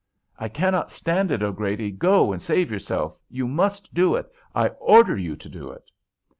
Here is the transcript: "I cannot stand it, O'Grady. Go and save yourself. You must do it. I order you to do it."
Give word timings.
"I 0.39 0.49
cannot 0.49 0.89
stand 0.89 1.29
it, 1.29 1.43
O'Grady. 1.43 1.91
Go 1.91 2.31
and 2.33 2.41
save 2.41 2.71
yourself. 2.71 3.19
You 3.29 3.47
must 3.47 3.93
do 3.93 4.15
it. 4.15 4.25
I 4.55 4.69
order 4.69 5.15
you 5.15 5.35
to 5.35 5.47
do 5.47 5.69
it." 5.69 5.91